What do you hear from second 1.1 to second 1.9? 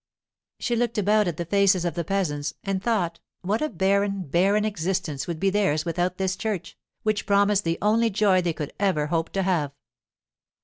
at the faces